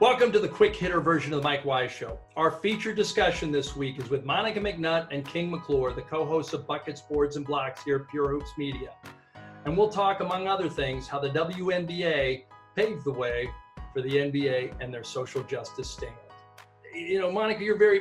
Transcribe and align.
Welcome 0.00 0.32
to 0.32 0.38
the 0.38 0.48
quick 0.48 0.74
hitter 0.74 0.98
version 0.98 1.34
of 1.34 1.40
the 1.40 1.44
Mike 1.44 1.66
Wise 1.66 1.90
Show. 1.90 2.18
Our 2.34 2.50
featured 2.50 2.96
discussion 2.96 3.52
this 3.52 3.76
week 3.76 3.98
is 3.98 4.08
with 4.08 4.24
Monica 4.24 4.58
McNutt 4.58 5.08
and 5.10 5.26
King 5.26 5.50
McClure, 5.50 5.92
the 5.92 6.00
co 6.00 6.24
hosts 6.24 6.54
of 6.54 6.66
Buckets, 6.66 7.02
Boards, 7.02 7.36
and 7.36 7.44
Blocks 7.44 7.84
here 7.84 7.96
at 7.96 8.08
Pure 8.08 8.30
Hoops 8.30 8.50
Media. 8.56 8.94
And 9.66 9.76
we'll 9.76 9.90
talk, 9.90 10.20
among 10.20 10.48
other 10.48 10.70
things, 10.70 11.06
how 11.06 11.18
the 11.18 11.28
WNBA 11.28 12.44
paved 12.74 13.04
the 13.04 13.12
way 13.12 13.50
for 13.92 14.00
the 14.00 14.08
NBA 14.08 14.72
and 14.80 14.92
their 14.92 15.04
social 15.04 15.42
justice 15.42 15.90
stand. 15.90 16.14
You 16.94 17.20
know, 17.20 17.30
Monica, 17.30 17.62
you're 17.62 17.76
very, 17.76 18.00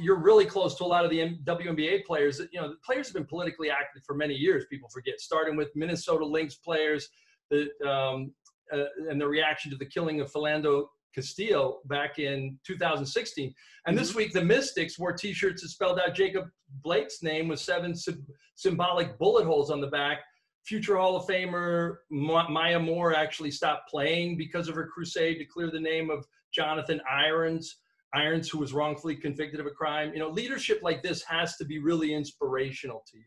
you're 0.00 0.20
really 0.20 0.44
close 0.44 0.76
to 0.76 0.84
a 0.84 0.86
lot 0.86 1.04
of 1.04 1.10
the 1.10 1.36
WNBA 1.44 2.04
players. 2.04 2.40
You 2.52 2.60
know, 2.60 2.68
the 2.68 2.76
players 2.86 3.08
have 3.08 3.14
been 3.14 3.26
politically 3.26 3.70
active 3.70 4.04
for 4.06 4.14
many 4.14 4.34
years. 4.34 4.66
People 4.70 4.88
forget, 4.88 5.20
starting 5.20 5.56
with 5.56 5.74
Minnesota 5.74 6.24
Lynx 6.24 6.54
players, 6.54 7.08
the, 7.50 7.70
um, 7.84 8.30
uh, 8.72 8.84
and 9.10 9.20
the 9.20 9.26
reaction 9.26 9.72
to 9.72 9.76
the 9.76 9.86
killing 9.86 10.20
of 10.20 10.30
Philando 10.30 10.86
Castile 11.18 11.80
back 11.86 12.18
in 12.18 12.58
2016. 12.66 13.54
And 13.86 13.96
mm-hmm. 13.96 14.04
this 14.04 14.14
week, 14.14 14.32
the 14.32 14.44
Mystics 14.44 14.98
wore 14.98 15.12
T-shirts 15.12 15.62
that 15.62 15.68
spelled 15.68 15.98
out 15.98 16.14
Jacob 16.14 16.44
Blake's 16.82 17.22
name 17.22 17.48
with 17.48 17.60
seven 17.60 17.94
sy- 17.94 18.12
symbolic 18.54 19.18
bullet 19.18 19.44
holes 19.44 19.70
on 19.70 19.80
the 19.80 19.88
back. 19.88 20.18
Future 20.64 20.96
Hall 20.96 21.16
of 21.16 21.26
Famer 21.26 21.96
Maya 22.10 22.78
Moore 22.78 23.14
actually 23.14 23.50
stopped 23.50 23.88
playing 23.88 24.36
because 24.36 24.68
of 24.68 24.74
her 24.74 24.86
crusade 24.86 25.38
to 25.38 25.44
clear 25.44 25.70
the 25.70 25.80
name 25.80 26.10
of 26.10 26.26
Jonathan 26.52 27.00
Irons. 27.10 27.78
Irons, 28.14 28.48
who 28.48 28.58
was 28.58 28.72
wrongfully 28.72 29.16
convicted 29.16 29.60
of 29.60 29.66
a 29.66 29.70
crime. 29.70 30.12
You 30.14 30.20
know, 30.20 30.30
leadership 30.30 30.80
like 30.82 31.02
this 31.02 31.22
has 31.24 31.56
to 31.56 31.64
be 31.64 31.78
really 31.78 32.14
inspirational 32.14 33.04
to 33.10 33.18
you. 33.18 33.24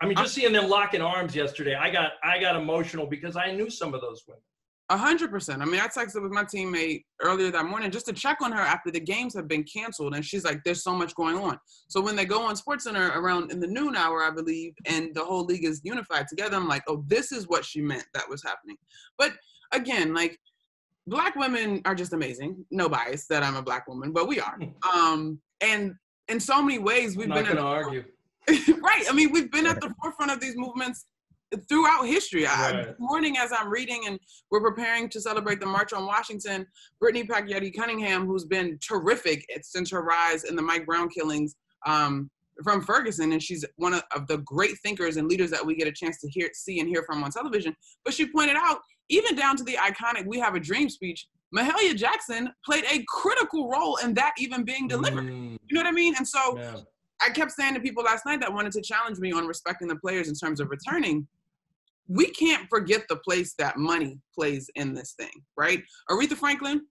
I 0.00 0.06
mean, 0.06 0.16
just 0.16 0.34
seeing 0.34 0.52
them 0.52 0.68
locking 0.68 1.00
arms 1.00 1.34
yesterday, 1.34 1.74
I 1.74 1.90
got 1.90 2.12
I 2.22 2.38
got 2.38 2.54
emotional 2.54 3.06
because 3.06 3.36
I 3.36 3.50
knew 3.50 3.70
some 3.70 3.94
of 3.94 4.00
those 4.00 4.22
women. 4.28 4.42
A 4.88 4.96
hundred 4.96 5.32
percent. 5.32 5.62
I 5.62 5.64
mean, 5.64 5.80
I 5.80 5.88
texted 5.88 6.22
with 6.22 6.30
my 6.30 6.44
teammate 6.44 7.02
earlier 7.20 7.50
that 7.50 7.64
morning 7.64 7.90
just 7.90 8.06
to 8.06 8.12
check 8.12 8.40
on 8.40 8.52
her 8.52 8.60
after 8.60 8.92
the 8.92 9.00
games 9.00 9.34
have 9.34 9.48
been 9.48 9.64
canceled, 9.64 10.14
and 10.14 10.24
she's 10.24 10.44
like, 10.44 10.62
"There's 10.64 10.84
so 10.84 10.94
much 10.94 11.12
going 11.16 11.36
on." 11.36 11.58
So 11.88 12.00
when 12.00 12.14
they 12.14 12.24
go 12.24 12.42
on 12.42 12.54
Sports 12.54 12.84
Center 12.84 13.08
around 13.18 13.50
in 13.50 13.58
the 13.58 13.66
noon 13.66 13.96
hour, 13.96 14.22
I 14.22 14.30
believe, 14.30 14.74
and 14.86 15.12
the 15.12 15.24
whole 15.24 15.44
league 15.44 15.64
is 15.64 15.80
unified 15.82 16.28
together, 16.28 16.56
I'm 16.56 16.68
like, 16.68 16.84
"Oh, 16.86 17.04
this 17.08 17.32
is 17.32 17.48
what 17.48 17.64
she 17.64 17.80
meant 17.80 18.06
that 18.14 18.28
was 18.28 18.44
happening." 18.44 18.76
But 19.18 19.32
again, 19.72 20.14
like, 20.14 20.38
black 21.08 21.34
women 21.34 21.82
are 21.84 21.96
just 21.96 22.12
amazing. 22.12 22.64
No 22.70 22.88
bias 22.88 23.26
that 23.26 23.42
I'm 23.42 23.56
a 23.56 23.62
black 23.62 23.88
woman, 23.88 24.12
but 24.12 24.28
we 24.28 24.38
are. 24.40 24.56
Um, 24.94 25.40
and 25.60 25.94
in 26.28 26.38
so 26.38 26.62
many 26.62 26.78
ways, 26.78 27.16
we've 27.16 27.28
I'm 27.30 27.34
been. 27.34 27.44
Not 27.46 27.54
gonna 27.56 27.68
argue. 27.68 28.04
right. 28.48 29.04
I 29.08 29.12
mean, 29.12 29.32
we've 29.32 29.50
been 29.50 29.66
at 29.66 29.80
the 29.80 29.92
forefront 30.00 30.30
of 30.30 30.40
these 30.40 30.56
movements 30.56 31.06
throughout 31.68 32.02
history. 32.06 32.44
Right. 32.44 32.74
I, 32.74 32.84
this 32.84 32.94
morning, 32.98 33.36
as 33.38 33.52
I'm 33.56 33.68
reading 33.68 34.04
and 34.06 34.18
we're 34.50 34.60
preparing 34.60 35.08
to 35.10 35.20
celebrate 35.20 35.60
the 35.60 35.66
March 35.66 35.92
on 35.92 36.06
Washington, 36.06 36.66
Brittany 37.00 37.26
Packnett 37.26 37.74
Cunningham, 37.76 38.26
who's 38.26 38.44
been 38.44 38.78
terrific 38.86 39.46
since 39.62 39.90
her 39.90 40.02
rise 40.02 40.44
in 40.44 40.56
the 40.56 40.62
Mike 40.62 40.86
Brown 40.86 41.08
killings 41.08 41.56
um, 41.86 42.30
from 42.64 42.82
Ferguson, 42.82 43.32
and 43.32 43.42
she's 43.42 43.64
one 43.76 43.94
of, 43.94 44.02
of, 44.14 44.26
the 44.28 44.38
great 44.38 44.78
thinkers 44.82 45.18
and 45.18 45.28
leaders 45.28 45.50
that 45.50 45.64
we 45.64 45.74
get 45.74 45.86
a 45.86 45.92
chance 45.92 46.20
to 46.20 46.28
hear, 46.28 46.48
see, 46.54 46.80
and 46.80 46.88
hear 46.88 47.02
from 47.04 47.22
on 47.22 47.30
television. 47.30 47.76
But 48.04 48.14
she 48.14 48.30
pointed 48.30 48.56
out, 48.56 48.78
even 49.08 49.36
down 49.36 49.56
to 49.56 49.64
the 49.64 49.74
iconic 49.74 50.26
"We 50.26 50.38
Have 50.38 50.54
a 50.54 50.60
Dream" 50.60 50.88
speech. 50.88 51.26
Mahalia 51.54 51.94
Jackson 51.94 52.50
played 52.64 52.84
a 52.90 53.04
critical 53.08 53.68
role 53.68 53.96
in 53.96 54.14
that 54.14 54.32
even 54.38 54.64
being 54.64 54.88
delivered. 54.88 55.26
Mm. 55.26 55.58
You 55.68 55.74
know 55.74 55.80
what 55.80 55.86
I 55.86 55.92
mean? 55.92 56.14
And 56.16 56.26
so 56.26 56.58
yeah. 56.58 56.76
I 57.24 57.30
kept 57.30 57.52
saying 57.52 57.74
to 57.74 57.80
people 57.80 58.02
last 58.02 58.26
night 58.26 58.40
that 58.40 58.52
wanted 58.52 58.72
to 58.72 58.82
challenge 58.82 59.18
me 59.18 59.32
on 59.32 59.46
respecting 59.46 59.86
the 59.86 59.96
players 59.96 60.28
in 60.28 60.34
terms 60.34 60.60
of 60.60 60.70
returning 60.70 61.26
we 62.08 62.30
can't 62.30 62.68
forget 62.68 63.04
the 63.08 63.16
place 63.16 63.54
that 63.58 63.76
money 63.76 64.20
plays 64.34 64.70
in 64.74 64.94
this 64.94 65.14
thing, 65.18 65.30
right? 65.56 65.82
Aretha 66.10 66.34
Franklin 66.34 66.82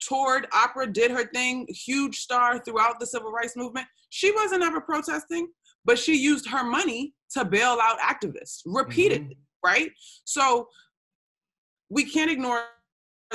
toured 0.00 0.46
opera, 0.52 0.86
did 0.86 1.10
her 1.10 1.26
thing, 1.32 1.66
huge 1.68 2.18
star 2.18 2.58
throughout 2.58 3.00
the 3.00 3.06
civil 3.06 3.32
rights 3.32 3.56
movement. 3.56 3.86
She 4.10 4.32
wasn't 4.32 4.62
ever 4.62 4.80
protesting, 4.80 5.48
but 5.84 5.98
she 5.98 6.16
used 6.16 6.48
her 6.48 6.64
money 6.64 7.14
to 7.32 7.44
bail 7.44 7.78
out 7.82 7.98
activists 7.98 8.60
repeatedly, 8.66 9.34
mm-hmm. 9.34 9.68
right? 9.68 9.90
So 10.24 10.68
we 11.90 12.04
can't 12.04 12.30
ignore 12.30 12.62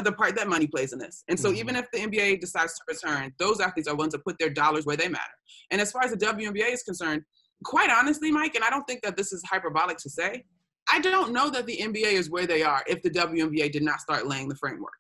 the 0.02 0.12
part 0.12 0.36
that 0.36 0.48
money 0.48 0.68
plays 0.68 0.94
in 0.94 1.00
this. 1.00 1.24
And 1.28 1.40
so 1.40 1.50
mm-hmm. 1.50 1.58
even 1.58 1.76
if 1.76 1.86
the 1.92 2.00
NBA 2.00 2.42
decides 2.42 2.74
to 2.74 2.82
return, 2.88 3.34
those 3.38 3.60
athletes 3.60 3.88
are 3.88 3.96
willing 3.96 4.12
to 4.12 4.20
put 4.20 4.38
their 4.40 4.50
dollars 4.50 4.86
where 4.86 4.98
they 4.98 5.08
matter. 5.08 5.24
And 5.72 5.80
as 5.80 5.92
far 5.92 6.04
as 6.04 6.12
the 6.12 6.18
WNBA 6.18 6.72
is 6.74 6.84
concerned, 6.84 7.24
quite 7.64 7.90
honestly, 7.90 8.32
Mike, 8.32 8.56
and 8.56 8.64
I 8.64 8.70
don't 8.70 8.86
think 8.86 9.02
that 9.04 9.16
this 9.16 9.32
is 9.32 9.44
hyperbolic 9.44 9.98
to 9.98 10.10
say, 10.10 10.44
I 10.92 11.00
don't 11.00 11.32
know 11.32 11.50
that 11.50 11.66
the 11.66 11.78
NBA 11.78 12.14
is 12.14 12.30
where 12.30 12.46
they 12.46 12.64
are 12.64 12.84
if 12.88 13.02
the 13.02 13.10
WNBA 13.10 13.72
did 13.72 13.84
not 13.84 14.02
start 14.02 14.28
laying 14.28 14.48
the 14.48 14.56
framework 14.56 14.94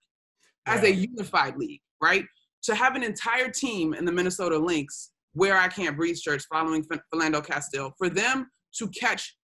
as 0.65 0.83
a 0.83 0.93
unified 0.93 1.57
league, 1.57 1.81
right? 2.01 2.25
To 2.63 2.75
have 2.75 2.95
an 2.95 3.03
entire 3.03 3.49
team 3.49 3.93
in 3.93 4.05
the 4.05 4.11
Minnesota 4.11 4.57
Lynx 4.57 5.11
where 5.33 5.57
I 5.57 5.67
Can't 5.67 5.97
Breathe 5.97 6.15
church, 6.15 6.43
following 6.51 6.85
Philando 7.13 7.45
Castile, 7.45 7.93
for 7.97 8.09
them 8.09 8.49
to 8.77 8.87
catch 8.89 9.35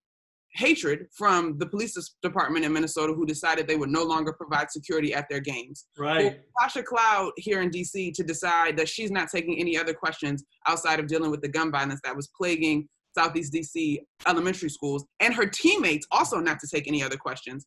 hatred 0.54 1.06
from 1.16 1.58
the 1.60 1.66
police 1.66 1.96
department 2.24 2.66
in 2.66 2.74
Minnesota 2.74 3.14
who 3.14 3.26
decided 3.26 3.68
they 3.68 3.76
would 3.76 3.90
no 3.90 4.04
longer 4.04 4.34
provide 4.34 4.72
security 4.72 5.14
at 5.14 5.28
their 5.30 5.40
games. 5.40 5.86
Right. 5.98 6.42
Tasha 6.60 6.84
Cloud 6.84 7.32
here 7.38 7.62
in 7.62 7.70
DC 7.70 8.14
to 8.14 8.24
decide 8.24 8.76
that 8.78 8.90
she's 8.90 9.12
not 9.12 9.30
taking 9.30 9.60
any 9.60 9.78
other 9.78 9.94
questions 9.94 10.44
outside 10.68 11.00
of 11.00 11.08
dealing 11.08 11.30
with 11.30 11.42
the 11.42 11.50
gun 11.50 11.72
violence 11.72 12.02
that 12.04 12.16
was 12.16 12.30
plaguing 12.36 12.88
Southeast 13.18 13.54
DC 13.54 14.00
elementary 14.28 14.70
schools, 14.70 15.06
and 15.20 15.34
her 15.34 15.46
teammates 15.46 16.08
also 16.12 16.38
not 16.38 16.60
to 16.60 16.68
take 16.68 16.88
any 16.88 17.04
other 17.04 17.18
questions. 17.18 17.66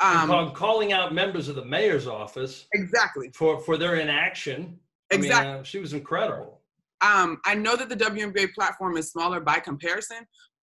Um, 0.00 0.52
calling 0.52 0.92
out 0.92 1.14
members 1.14 1.48
of 1.48 1.56
the 1.56 1.64
mayor's 1.64 2.06
office 2.06 2.66
exactly 2.74 3.30
for 3.34 3.60
for 3.60 3.76
their 3.76 3.96
inaction. 3.96 4.78
Exactly, 5.10 5.48
I 5.48 5.52
mean, 5.52 5.60
uh, 5.60 5.62
she 5.62 5.78
was 5.78 5.92
incredible. 5.92 6.60
Um, 7.02 7.38
I 7.44 7.54
know 7.54 7.76
that 7.76 7.88
the 7.88 7.96
WNBA 7.96 8.54
platform 8.54 8.96
is 8.96 9.10
smaller 9.10 9.40
by 9.40 9.58
comparison, 9.58 10.18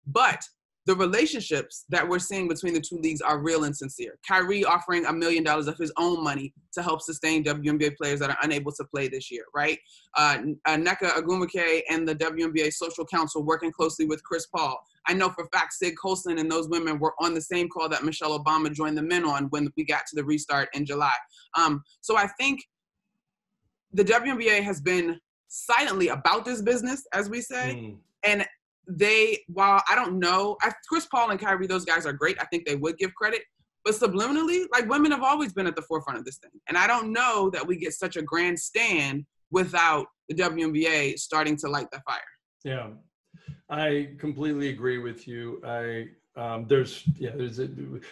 but 0.05 0.41
the 0.85 0.95
relationships 0.95 1.85
that 1.89 2.07
we're 2.07 2.19
seeing 2.19 2.47
between 2.47 2.73
the 2.73 2.79
two 2.79 2.97
leagues 2.97 3.21
are 3.21 3.39
real 3.39 3.63
and 3.63 3.75
sincere. 3.75 4.19
Kyrie 4.27 4.63
offering 4.63 5.05
a 5.05 5.13
million 5.13 5.43
dollars 5.43 5.67
of 5.67 5.77
his 5.77 5.91
own 5.97 6.23
money 6.23 6.53
to 6.73 6.83
help 6.83 7.01
sustain 7.01 7.43
WNBA 7.43 7.97
players 7.97 8.19
that 8.19 8.29
are 8.29 8.37
unable 8.43 8.71
to 8.73 8.83
play 8.83 9.07
this 9.07 9.31
year, 9.31 9.45
right? 9.55 9.79
Uh, 10.15 10.37
uh, 10.65 10.77
Nneka 10.77 11.11
Ogwumike 11.11 11.81
and 11.89 12.07
the 12.07 12.15
WNBA 12.15 12.71
Social 12.71 13.05
Council 13.05 13.43
working 13.43 13.71
closely 13.71 14.05
with 14.05 14.23
Chris 14.23 14.45
Paul. 14.45 14.79
I 15.07 15.13
know 15.13 15.29
for 15.29 15.47
fact 15.51 15.73
Syd 15.73 15.97
Colson 15.97 16.37
and 16.37 16.51
those 16.51 16.69
women 16.69 16.99
were 16.99 17.15
on 17.19 17.33
the 17.33 17.41
same 17.41 17.67
call 17.67 17.89
that 17.89 18.03
Michelle 18.03 18.37
Obama 18.39 18.71
joined 18.71 18.97
the 18.97 19.03
men 19.03 19.25
on 19.25 19.45
when 19.45 19.71
we 19.75 19.85
got 19.85 20.05
to 20.07 20.15
the 20.15 20.23
restart 20.23 20.69
in 20.75 20.85
July. 20.85 21.13
Um, 21.57 21.83
so 22.01 22.15
I 22.15 22.27
think 22.39 22.61
the 23.91 24.03
WNBA 24.03 24.61
has 24.61 24.81
been 24.81 25.19
silently 25.47 26.09
about 26.09 26.45
this 26.45 26.61
business, 26.61 27.07
as 27.13 27.29
we 27.29 27.41
say. 27.41 27.75
Mm. 27.75 27.97
And 28.23 28.45
they, 28.87 29.39
while 29.47 29.81
I 29.89 29.95
don't 29.95 30.19
know, 30.19 30.57
I, 30.61 30.71
Chris 30.87 31.05
Paul 31.05 31.31
and 31.31 31.39
Kyrie, 31.39 31.67
those 31.67 31.85
guys 31.85 32.05
are 32.05 32.13
great. 32.13 32.37
I 32.39 32.45
think 32.45 32.65
they 32.65 32.75
would 32.75 32.97
give 32.97 33.13
credit. 33.15 33.41
But 33.83 33.93
subliminally, 33.93 34.65
like 34.71 34.89
women 34.89 35.11
have 35.11 35.21
always 35.21 35.53
been 35.53 35.67
at 35.67 35.75
the 35.75 35.83
forefront 35.83 36.17
of 36.17 36.25
this 36.25 36.37
thing. 36.37 36.51
And 36.67 36.77
I 36.77 36.87
don't 36.87 37.13
know 37.13 37.51
that 37.51 37.65
we 37.65 37.77
get 37.77 37.93
such 37.93 38.15
a 38.15 38.21
grand 38.21 38.59
stand 38.59 39.25
without 39.51 40.07
the 40.27 40.35
WNBA 40.35 41.19
starting 41.19 41.55
to 41.57 41.69
light 41.69 41.87
the 41.91 42.01
fire. 42.01 42.19
Yeah, 42.63 42.89
I 43.69 44.15
completely 44.17 44.69
agree 44.69 44.97
with 44.97 45.27
you. 45.27 45.61
I 45.63 46.05
um, 46.37 46.65
there's 46.67 47.03
yeah 47.17 47.31
there's 47.33 47.59
a, 47.59 47.69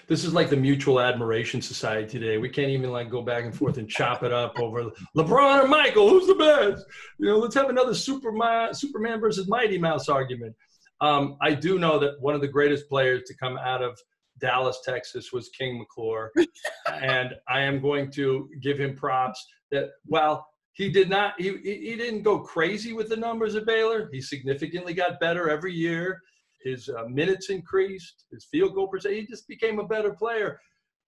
this 0.07 0.23
is 0.23 0.33
like 0.33 0.49
the 0.49 0.55
mutual 0.55 1.01
admiration 1.01 1.61
society 1.61 2.07
today. 2.07 2.37
We 2.37 2.47
can't 2.47 2.69
even 2.69 2.89
like 2.91 3.09
go 3.09 3.21
back 3.21 3.43
and 3.43 3.53
forth 3.53 3.77
and 3.77 3.89
chop 3.89 4.23
it 4.23 4.31
up 4.31 4.57
over 4.59 4.91
lebron 5.15 5.63
or 5.63 5.67
michael 5.67 6.09
who's 6.09 6.27
the 6.27 6.35
best? 6.35 6.85
You 7.19 7.27
know 7.27 7.37
let's 7.37 7.55
have 7.55 7.69
another 7.69 7.93
superman 7.93 8.73
superman 8.73 9.19
versus 9.19 9.47
mighty 9.49 9.77
mouse 9.77 10.07
argument. 10.07 10.55
Um, 11.01 11.37
i 11.41 11.53
do 11.53 11.77
know 11.77 11.99
that 11.99 12.21
one 12.21 12.33
of 12.33 12.41
the 12.41 12.47
greatest 12.47 12.87
players 12.87 13.23
to 13.27 13.35
come 13.35 13.57
out 13.57 13.83
of 13.83 13.99
dallas 14.39 14.79
texas 14.85 15.33
was 15.33 15.49
king 15.49 15.83
mcclure. 15.83 16.29
And 16.87 17.33
i 17.49 17.59
am 17.59 17.81
going 17.81 18.09
to 18.11 18.49
give 18.61 18.79
him 18.79 18.95
props 18.95 19.45
that 19.71 19.89
while 20.05 20.47
he 20.71 20.89
did 20.89 21.09
not 21.09 21.33
he, 21.37 21.57
he 21.57 21.95
didn't 21.97 22.21
go 22.21 22.39
crazy 22.39 22.93
with 22.93 23.09
the 23.09 23.17
numbers 23.17 23.55
at 23.55 23.65
baylor. 23.65 24.09
He 24.13 24.21
significantly 24.21 24.93
got 24.93 25.19
better 25.19 25.49
every 25.49 25.73
year 25.73 26.21
his 26.63 26.89
uh, 26.89 27.05
minutes 27.07 27.49
increased, 27.49 28.25
his 28.31 28.45
field 28.45 28.75
goal 28.75 28.87
percent. 28.87 29.15
He 29.15 29.25
just 29.25 29.47
became 29.47 29.79
a 29.79 29.87
better 29.87 30.13
player. 30.13 30.59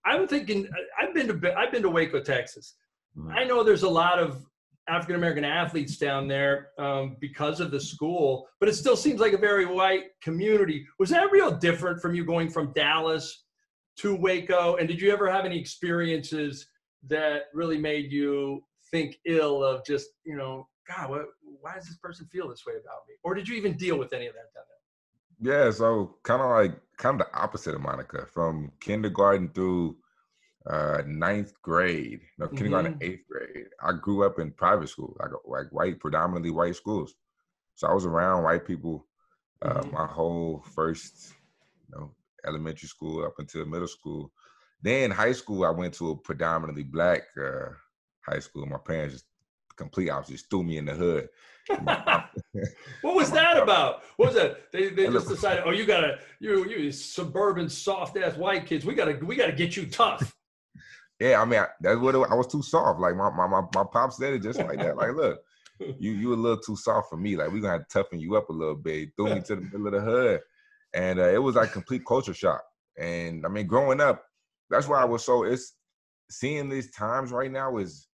I'm 0.06 0.28
thinking. 0.28 0.68
I've 1.00 1.14
been 1.14 1.28
to 1.28 1.58
I've 1.58 1.72
been 1.72 1.82
to 1.84 1.90
Waco, 1.90 2.22
Texas. 2.22 2.76
Mm-hmm. 3.18 3.32
I 3.32 3.44
know 3.44 3.64
there's 3.64 3.84
a 3.84 3.90
lot 3.90 4.20
of 4.20 4.46
African 4.88 5.16
American 5.16 5.44
athletes 5.44 5.98
down 5.98 6.28
there 6.28 6.70
um, 6.78 7.18
because 7.20 7.60
of 7.60 7.72
the 7.72 7.80
school, 7.80 8.48
but 8.60 8.70
it 8.70 8.74
still 8.74 8.96
seems 8.96 9.20
like 9.20 9.34
a 9.34 9.38
very 9.38 9.66
white 9.66 10.06
community. 10.22 10.86
Was 11.00 11.10
that 11.10 11.32
real 11.32 11.52
different 11.52 12.02
from 12.02 12.14
you 12.14 12.24
going 12.24 12.50
from 12.50 12.72
Dallas 12.74 13.46
to 13.98 14.16
Waco? 14.16 14.76
And 14.76 14.88
did 14.88 15.02
you 15.02 15.12
ever 15.12 15.32
have 15.32 15.46
any 15.46 15.60
experiences 15.60 16.68
that 17.08 17.44
really 17.54 17.78
made 17.78 18.12
you 18.12 18.64
think 18.92 19.18
ill 19.26 19.64
of 19.64 19.84
just, 19.86 20.08
you 20.24 20.36
know, 20.36 20.68
God, 20.88 21.10
what, 21.10 21.26
why 21.62 21.74
does 21.74 21.86
this 21.86 21.98
person 21.98 22.28
feel 22.32 22.48
this 22.48 22.66
way 22.66 22.74
about 22.74 23.08
me? 23.08 23.16
Or 23.24 23.34
did 23.34 23.48
you 23.48 23.56
even 23.56 23.74
deal 23.78 23.98
with 23.98 24.14
any 24.14 24.28
of 24.28 24.34
that 24.34 24.54
down 24.54 24.66
there? 24.70 24.75
Yeah, 25.46 25.70
so 25.70 26.16
kind 26.24 26.42
of 26.42 26.50
like 26.50 26.76
kind 26.98 27.22
of 27.22 27.28
the 27.28 27.40
opposite 27.40 27.76
of 27.76 27.82
Monica 27.82 28.26
from 28.34 28.72
kindergarten 28.80 29.50
through 29.50 29.96
uh, 30.68 31.04
ninth 31.06 31.54
grade, 31.62 32.22
no, 32.40 32.48
mm-hmm. 32.48 32.56
kindergarten, 32.56 32.98
eighth 33.02 33.26
grade. 33.30 33.68
I 33.80 33.92
grew 33.92 34.24
up 34.26 34.40
in 34.40 34.52
private 34.54 34.90
school, 34.90 35.16
like 35.20 35.30
like 35.46 35.72
white, 35.72 36.00
predominantly 36.00 36.50
white 36.50 36.76
schools. 36.76 37.14
So 37.76 37.88
I 37.88 37.94
was 37.94 38.08
around 38.08 38.42
white 38.42 38.66
people 38.66 39.06
uh, 39.62 39.82
mm-hmm. 39.82 39.94
my 39.94 40.08
whole 40.08 40.64
first, 40.74 41.34
you 41.88 41.96
know, 41.96 42.12
elementary 42.48 42.88
school 42.88 43.24
up 43.24 43.36
until 43.38 43.68
middle 43.68 43.88
school. 43.88 44.32
Then 44.82 45.12
high 45.12 45.34
school, 45.34 45.64
I 45.64 45.70
went 45.70 45.94
to 45.96 46.10
a 46.10 46.18
predominantly 46.18 46.84
black 46.84 47.22
uh, 47.40 47.70
high 48.22 48.40
school. 48.40 48.66
My 48.66 48.80
parents 48.80 49.14
just 49.14 49.26
complete 49.76 50.10
opposite, 50.10 50.34
just 50.34 50.50
threw 50.50 50.64
me 50.64 50.78
in 50.78 50.86
the 50.86 50.94
hood. 50.94 51.30
what 53.02 53.16
was 53.16 53.32
that 53.32 53.58
about? 53.58 54.04
What 54.18 54.28
was 54.28 54.36
that? 54.36 54.72
They, 54.72 54.90
they 54.90 55.08
just 55.08 55.28
decided, 55.28 55.64
oh, 55.66 55.72
you 55.72 55.86
gotta 55.86 56.20
you 56.40 56.66
you 56.68 56.92
suburban 56.92 57.70
soft 57.70 58.18
ass 58.18 58.38
white 58.38 58.66
kids. 58.66 58.86
We 58.86 58.94
gotta 58.94 59.20
we 59.24 59.36
gotta 59.36 59.54
get 59.54 59.76
you 59.76 59.86
tough. 59.88 60.36
Yeah, 61.20 61.42
I 61.42 61.46
mean 61.46 61.60
I, 61.60 61.68
that's 61.80 62.00
what 62.00 62.16
it, 62.16 62.28
I 62.30 62.36
was 62.36 62.48
too 62.48 62.62
soft. 62.62 63.00
Like 63.00 63.16
my, 63.16 63.30
my 63.30 63.48
my 63.48 63.62
my 63.74 63.84
pop 63.92 64.12
said 64.14 64.34
it 64.34 64.44
just 64.44 64.60
like 64.60 64.80
that. 64.80 64.98
Like, 64.98 65.16
look, 65.16 65.40
you 65.80 66.12
you 66.12 66.34
a 66.34 66.36
little 66.36 66.60
too 66.60 66.76
soft 66.76 67.10
for 67.10 67.18
me. 67.18 67.36
Like 67.36 67.52
we 67.52 67.62
gonna 67.62 67.78
have 67.78 67.88
to 67.88 67.94
toughen 67.94 68.20
you 68.20 68.36
up 68.36 68.50
a 68.50 68.54
little 68.54 68.76
bit. 68.76 69.10
Threw 69.16 69.34
me 69.34 69.42
to 69.42 69.56
the 69.56 69.62
middle 69.62 69.88
of 69.88 69.94
the 69.94 70.02
hood, 70.02 70.42
and 70.94 71.20
uh, 71.20 71.30
it 71.30 71.42
was 71.42 71.56
like 71.56 71.72
complete 71.72 72.06
culture 72.06 72.34
shock. 72.34 72.64
And 72.98 73.46
I 73.46 73.50
mean, 73.50 73.68
growing 73.68 74.02
up, 74.02 74.24
that's 74.70 74.88
why 74.88 75.02
I 75.02 75.06
was 75.06 75.24
so. 75.26 75.44
It's 75.44 75.74
seeing 76.30 76.70
these 76.70 76.92
times 76.92 77.32
right 77.32 77.52
now 77.52 77.78
is 77.78 78.08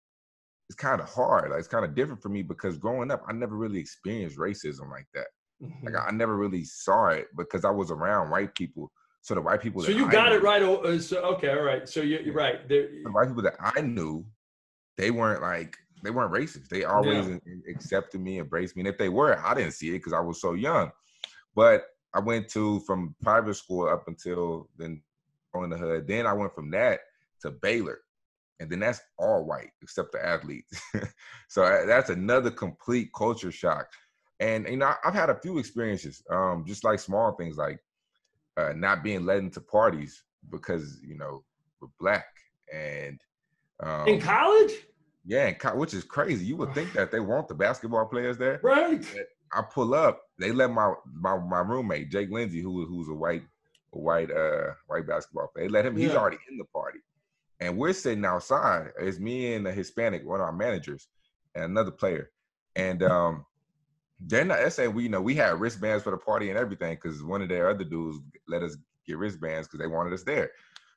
it's 0.71 0.77
kind 0.77 1.01
of 1.01 1.09
hard. 1.09 1.51
Like 1.51 1.59
it's 1.59 1.67
kind 1.67 1.85
of 1.85 1.97
different 1.97 2.23
for 2.23 2.29
me 2.29 2.43
because 2.43 2.79
growing 2.79 3.11
up, 3.11 3.25
I 3.27 3.33
never 3.33 3.57
really 3.57 3.81
experienced 3.81 4.39
racism 4.39 4.89
like 4.89 5.09
that. 5.15 5.27
Mm-hmm. 5.61 5.87
Like 5.87 5.95
I 6.07 6.13
never 6.13 6.37
really 6.37 6.63
saw 6.63 7.09
it 7.09 7.27
because 7.37 7.65
I 7.65 7.71
was 7.71 7.91
around 7.91 8.31
white 8.31 8.55
people 8.55 8.93
so 9.23 9.35
the 9.35 9.41
white 9.41 9.61
people. 9.61 9.83
So 9.83 9.91
you 9.91 10.11
got 10.11 10.31
knew, 10.31 10.37
it 10.37 10.43
right. 10.43 10.63
Uh, 10.63 10.99
so, 10.99 11.21
okay, 11.35 11.51
all 11.51 11.63
right. 11.63 11.89
So 11.89 12.01
you're, 12.01 12.21
you're 12.21 12.35
right. 12.35 12.67
They're, 12.69 12.89
the 13.05 13.11
white 13.11 13.27
people 13.29 13.43
that 13.43 13.57
I 13.61 13.81
knew, 13.81 14.25
they 14.97 15.11
weren't 15.11 15.43
like 15.43 15.77
they 16.03 16.11
weren't 16.11 16.33
racist. 16.33 16.69
They 16.69 16.85
always 16.85 17.29
yeah. 17.29 17.37
accepted 17.69 18.21
me, 18.21 18.39
embraced 18.39 18.77
me, 18.77 18.81
and 18.81 18.89
if 18.89 18.97
they 18.97 19.09
were, 19.09 19.39
I 19.45 19.55
didn't 19.55 19.73
see 19.73 19.89
it 19.89 19.99
because 19.99 20.13
I 20.13 20.21
was 20.21 20.41
so 20.41 20.55
young. 20.55 20.91
But 21.55 21.85
I 22.15 22.21
went 22.21 22.49
to 22.51 22.81
from 22.81 23.15
private 23.21 23.55
school 23.55 23.89
up 23.89 24.05
until 24.07 24.69
then 24.79 25.03
on 25.53 25.69
the 25.69 25.77
hood. 25.77 26.07
Then 26.07 26.27
I 26.27 26.33
went 26.33 26.55
from 26.55 26.71
that 26.71 27.01
to 27.43 27.51
Baylor, 27.51 27.99
and 28.61 28.71
then 28.71 28.81
that's 28.81 29.01
all 29.19 29.45
white 29.45 29.71
except 29.83 30.13
the 30.13 30.25
athletes. 30.25 30.81
so 31.49 31.65
uh, 31.65 31.87
that's 31.87 32.11
another 32.11 32.51
complete 32.51 33.11
culture 33.17 33.51
shock. 33.51 33.89
And 34.39 34.67
you 34.69 34.77
know, 34.77 34.93
I've 35.05 35.15
had 35.15 35.31
a 35.31 35.41
few 35.41 35.59
experiences, 35.59 36.23
um, 36.31 36.65
just 36.67 36.85
like 36.85 36.99
small 36.99 37.33
things 37.33 37.57
like 37.57 37.79
uh, 38.57 38.73
not 38.75 39.03
being 39.03 39.25
led 39.25 39.39
into 39.39 39.61
parties 39.61 40.23
because 40.51 41.01
you 41.03 41.17
know 41.17 41.43
we're 41.81 41.89
black 41.99 42.27
and 42.73 43.21
um, 43.83 44.07
in 44.07 44.21
college. 44.21 44.73
Yeah, 45.25 45.49
in 45.49 45.55
co- 45.55 45.77
which 45.77 45.95
is 45.95 46.05
crazy. 46.05 46.47
You 46.47 46.57
would 46.57 46.75
think 46.75 46.93
that 46.93 47.11
they 47.11 47.21
want 47.21 47.49
the 47.49 47.55
basketball 47.55 48.07
players 48.07 48.39
there, 48.39 48.61
right? 48.63 49.05
I 49.53 49.63
pull 49.63 49.95
up, 49.95 50.23
they 50.39 50.53
let 50.53 50.71
my 50.71 50.93
my, 51.13 51.39
my 51.39 51.61
roommate 51.61 52.11
Jake 52.11 52.31
Lindsay, 52.31 52.61
who 52.61 52.87
who's 52.87 53.09
a 53.09 53.15
white 53.15 53.43
a 53.95 53.99
white 53.99 54.31
uh 54.31 54.73
white 54.87 55.07
basketball 55.07 55.49
player, 55.49 55.67
they 55.67 55.73
let 55.73 55.87
him. 55.87 55.99
Yeah. 55.99 56.07
He's 56.09 56.17
already 56.17 56.39
in 56.51 56.57
the 56.57 56.65
party, 56.67 57.01
and 57.61 57.77
we're 57.77 57.93
sitting 57.93 58.25
outside. 58.25 58.89
It's 58.99 59.19
me 59.19 59.55
and 59.55 59.65
the 59.65 59.73
Hispanic, 59.73 60.27
one 60.27 60.41
of 60.41 60.47
our 60.47 60.53
managers, 60.53 61.09
and 61.55 61.65
another 61.65 61.91
player, 61.91 62.31
and 62.77 63.03
um 63.03 63.47
they're 64.21 64.45
not. 64.45 64.59
They're 64.59 64.71
saying 64.71 64.95
we, 64.95 65.05
you 65.05 65.09
know, 65.09 65.21
we 65.21 65.35
had 65.35 65.61
wristbands 65.61 66.05
for 66.05 66.11
the 66.11 66.19
party 66.19 66.51
and 66.51 66.59
everything 66.59 66.95
because 66.95 67.23
one 67.23 67.43
of 67.43 67.49
their 67.49 67.71
other 67.71 67.85
dudes 67.85 68.19
let 68.49 68.63
us 68.63 68.77
get 69.07 69.19
wristbands 69.19 69.67
because 69.67 69.81
they 69.81 69.87
wanted 69.87 70.13
us 70.13 70.23
there. 70.23 70.51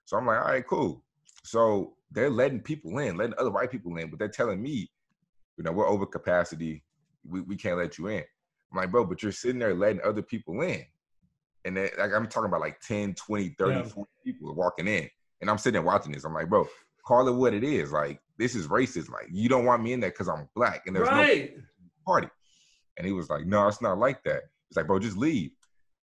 So 0.06 0.18
I'm 0.18 0.25
like, 0.25 0.39
all 0.39 0.48
right, 0.48 0.68
cool. 0.68 1.04
So 1.44 1.94
they're 2.12 2.30
letting 2.30 2.60
people 2.60 2.98
in, 3.00 3.15
letting 3.15 3.36
other 3.38 3.51
white 3.51 3.71
people 3.71 3.95
in, 3.98 4.10
but 4.10 4.19
they're 4.19 4.27
telling 4.27 4.62
me, 4.62 4.92
you 5.57 5.63
know, 5.63 5.71
we're 5.71 5.88
over 5.88 6.06
capacity. 6.06 6.83
We, 7.25 7.42
we 7.42 7.56
can't 7.56 7.77
let 7.77 7.98
you 7.98 8.07
in. 8.07 8.24
I'm 8.71 8.77
like, 8.77 8.92
bro, 8.92 9.06
but 9.06 9.24
you're 9.24 9.31
sitting 9.31 9.60
there 9.60 9.74
letting 9.74 10.01
other 10.04 10.21
people 10.21 10.62
in. 10.62 10.83
And 11.65 11.77
then, 11.77 11.89
like, 11.98 12.12
I'm 12.13 12.27
talking 12.27 12.50
about 12.50 12.60
like 12.60 12.81
10, 12.81 13.13
20, 13.13 13.56
30, 13.57 13.74
yeah. 13.74 13.83
40 13.83 14.12
people 14.25 14.54
walking 14.54 14.88
in. 14.88 15.10
And 15.44 15.50
I'm 15.50 15.57
sitting 15.57 15.74
there 15.74 15.81
watching 15.81 16.13
this. 16.13 16.24
I'm 16.24 16.34
like, 16.34 16.48
bro, 16.48 16.66
call 17.06 17.28
it 17.28 17.34
what 17.34 17.54
it 17.54 17.66
is. 17.66 17.92
Like, 17.92 18.22
this 18.40 18.56
is 18.56 18.69
racist. 18.69 19.10
Like, 19.10 19.28
you 19.30 19.50
don't 19.50 19.66
want 19.66 19.84
me 19.84 19.92
in 19.92 20.00
there 20.00 20.10
because 20.10 20.30
I'm 20.30 20.48
black 20.56 20.84
and 20.88 20.95
there's 20.95 21.10
right. 21.10 21.54
no 21.54 21.63
party. 22.07 22.30
And 22.98 23.06
he 23.06 23.12
was 23.12 23.30
like, 23.30 23.45
no, 23.45 23.68
it's 23.68 23.81
not 23.81 23.98
like 23.98 24.24
that. 24.24 24.44
He's 24.69 24.78
like, 24.78 24.88
bro, 24.88 25.00
just 25.00 25.18
leave. 25.18 25.51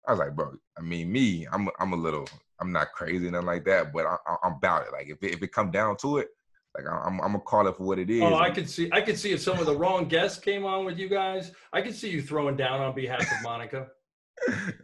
I 0.06 0.12
was 0.12 0.20
like, 0.20 0.36
bro, 0.36 0.52
I 0.78 0.82
mean, 0.82 1.10
me, 1.10 1.48
I'm 1.54 1.70
I'm 1.80 1.94
a 1.94 1.96
little, 1.96 2.28
I'm 2.60 2.74
not 2.74 2.92
crazy 2.92 3.30
nothing 3.30 3.48
like 3.48 3.64
that, 3.66 3.94
but 3.94 4.06
I, 4.06 4.18
am 4.44 4.56
about 4.58 4.88
it. 4.88 4.92
Like 4.92 5.08
if 5.08 5.24
it, 5.24 5.36
if 5.36 5.42
it 5.42 5.54
come 5.54 5.72
down 5.72 5.96
to 5.98 6.18
it, 6.18 6.30
like 6.76 6.86
I'm, 6.92 7.22
I'm 7.22 7.32
gonna 7.32 7.40
call 7.40 7.68
it 7.68 7.78
for 7.78 7.84
what 7.84 8.00
it 8.00 8.10
oh, 8.10 8.14
is. 8.14 8.22
Oh, 8.24 8.36
I 8.36 8.50
could 8.50 8.70
see, 8.70 8.90
I 8.92 9.02
could 9.02 9.18
see 9.18 9.32
if 9.32 9.40
some 9.40 9.60
of 9.60 9.66
the 9.66 9.76
wrong 9.76 10.08
guests 10.08 10.40
came 10.40 10.66
on 10.66 10.84
with 10.84 10.98
you 10.98 11.10
guys, 11.10 11.52
I 11.72 11.82
could 11.82 11.96
see 11.96 12.10
you 12.10 12.22
throwing 12.22 12.58
down 12.58 12.82
on 12.82 12.94
behalf 12.94 13.22
of 13.22 13.44
Monica. 13.44 13.88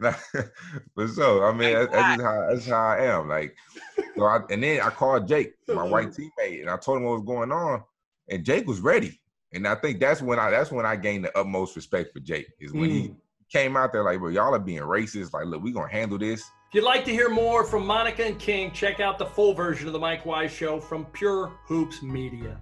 but 0.00 1.08
so 1.08 1.44
I 1.44 1.52
mean, 1.52 1.74
that's, 1.74 1.92
that's, 1.92 2.22
how 2.22 2.46
that's 2.48 2.66
how 2.66 2.86
I 2.88 3.04
am. 3.06 3.28
Like, 3.28 3.54
so 4.16 4.24
I, 4.24 4.40
and 4.50 4.62
then 4.62 4.80
I 4.80 4.90
called 4.90 5.28
Jake, 5.28 5.54
my 5.68 5.82
white 5.82 6.10
teammate, 6.10 6.60
and 6.60 6.70
I 6.70 6.76
told 6.76 6.98
him 6.98 7.04
what 7.04 7.14
was 7.14 7.26
going 7.26 7.52
on, 7.52 7.82
and 8.28 8.44
Jake 8.44 8.66
was 8.66 8.80
ready. 8.80 9.20
And 9.52 9.66
I 9.66 9.74
think 9.76 10.00
that's 10.00 10.20
when 10.20 10.38
I 10.38 10.50
that's 10.50 10.70
when 10.70 10.86
I 10.86 10.96
gained 10.96 11.24
the 11.24 11.38
utmost 11.38 11.76
respect 11.76 12.12
for 12.12 12.20
Jake 12.20 12.48
is 12.60 12.72
when 12.72 12.90
mm. 12.90 12.92
he 12.92 13.14
came 13.50 13.76
out 13.76 13.92
there 13.92 14.02
like, 14.02 14.18
bro, 14.18 14.28
y'all 14.28 14.54
are 14.54 14.58
being 14.58 14.82
racist. 14.82 15.32
Like, 15.32 15.46
look, 15.46 15.62
we 15.62 15.72
gonna 15.72 15.90
handle 15.90 16.18
this. 16.18 16.40
If 16.40 16.74
you'd 16.74 16.84
like 16.84 17.04
to 17.04 17.12
hear 17.12 17.30
more 17.30 17.64
from 17.64 17.86
Monica 17.86 18.24
and 18.24 18.38
King, 18.38 18.72
check 18.72 18.98
out 18.98 19.18
the 19.18 19.26
full 19.26 19.54
version 19.54 19.86
of 19.86 19.92
the 19.92 20.00
Mike 20.00 20.26
Wise 20.26 20.50
Show 20.50 20.80
from 20.80 21.04
Pure 21.06 21.52
Hoops 21.64 22.02
Media. 22.02 22.60